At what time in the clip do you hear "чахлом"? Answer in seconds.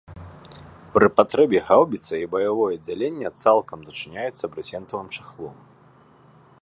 5.19-5.55